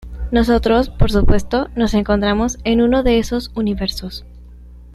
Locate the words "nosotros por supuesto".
0.31-1.67